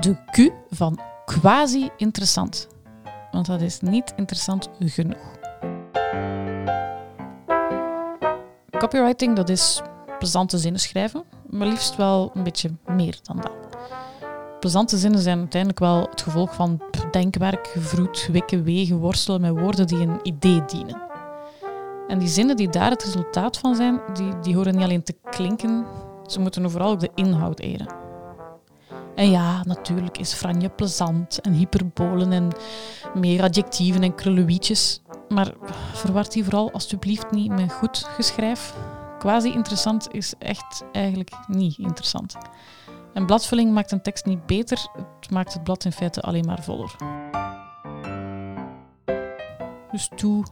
[0.00, 2.68] de Q van quasi-interessant.
[3.30, 5.36] Want dat is niet interessant genoeg.
[8.78, 9.82] Copywriting, dat is
[10.18, 13.52] plezante zinnen schrijven, maar liefst wel een beetje meer dan dat.
[14.60, 19.86] Plezante zinnen zijn uiteindelijk wel het gevolg van denkwerk, vroet, wikken, wegen, worstelen met woorden
[19.86, 21.02] die een idee dienen.
[22.08, 25.16] En die zinnen die daar het resultaat van zijn, die, die horen niet alleen te
[25.30, 25.86] klinken,
[26.26, 28.07] ze moeten vooral ook de inhoud eren.
[29.18, 32.52] En ja, natuurlijk is franje plezant en hyperbolen en
[33.14, 35.02] meer adjectieven en krullenwietjes.
[35.28, 35.52] Maar
[35.92, 38.74] verward die vooral alstublieft niet met goed geschrijf.
[39.18, 42.36] Quasi interessant is echt eigenlijk niet interessant.
[43.14, 44.86] En bladvulling maakt een tekst niet beter,
[45.20, 46.96] het maakt het blad in feite alleen maar voller.
[49.90, 50.44] Dus toe,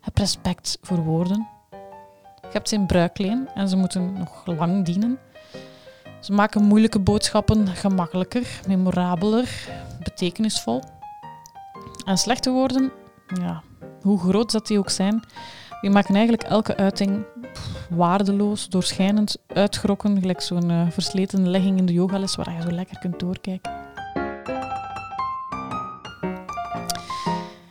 [0.00, 1.48] heb respect voor woorden.
[2.40, 5.18] Je hebt ze in bruikleen en ze moeten nog lang dienen.
[6.20, 9.68] Ze maken moeilijke boodschappen gemakkelijker, memorabeler,
[10.02, 10.82] betekenisvol.
[12.04, 12.92] En slechte woorden,
[13.40, 13.62] ja,
[14.02, 15.22] hoe groot dat die ook zijn,
[15.80, 17.24] die maken eigenlijk elke uiting
[17.90, 22.98] waardeloos, doorschijnend, uitgerokken, gelijk zo'n uh, versleten legging in de yogales waar je zo lekker
[22.98, 23.72] kunt doorkijken.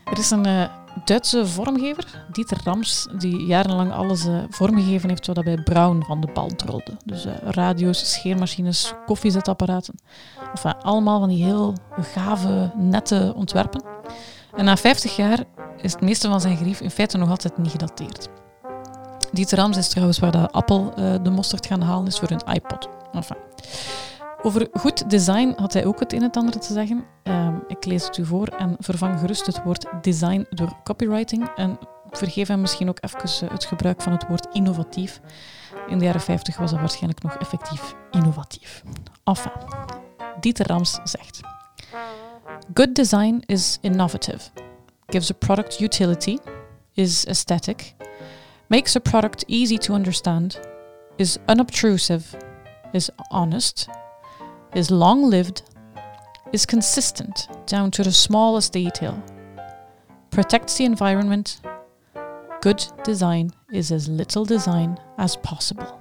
[0.04, 0.64] Er is een uh,
[1.06, 6.28] Duitse vormgever, Dieter Rams, die jarenlang alles uh, vormgegeven heeft wat bij Brown van de
[6.34, 6.98] band rolde.
[7.06, 9.96] Dus radio's, scheermachines, koffiezetapparaten.
[10.52, 13.84] Enfin, allemaal van die heel gave, nette ontwerpen.
[14.56, 15.44] En na 50 jaar
[15.82, 18.28] is het meeste van zijn grief in feite nog altijd niet gedateerd.
[19.32, 22.90] Dieter Rams is trouwens waar de Apple de mosterd gaan halen is voor hun iPod.
[23.12, 23.38] Enfin.
[24.42, 27.04] Over goed design had hij ook het een en ander te zeggen.
[27.24, 31.50] Um, ik lees het u voor en vervang gerust het woord design door copywriting.
[31.56, 35.22] En vergeef hem misschien ook even het gebruik van het woord innovatief.
[35.88, 38.84] In de jaren 50 was dat waarschijnlijk nog effectief innovatief.
[39.24, 39.52] Enfin,
[40.40, 41.40] Dieter Rams zegt:
[42.74, 44.50] Good design is innovative,
[45.08, 46.38] gives a product utility,
[46.94, 47.96] is aesthetic,
[48.68, 50.60] makes a product easy to understand,
[51.16, 52.38] is unobtrusive,
[52.92, 53.88] is honest,
[54.72, 55.64] is long lived,
[56.56, 59.22] is consistent down to the smallest detail,
[60.32, 61.60] protects the environment.
[62.62, 66.00] Good design is as little design as possible.